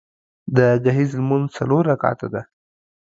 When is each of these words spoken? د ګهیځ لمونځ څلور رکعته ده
د 0.55 0.57
ګهیځ 0.83 1.11
لمونځ 1.19 1.45
څلور 1.57 1.83
رکعته 1.91 2.27
ده 2.33 2.41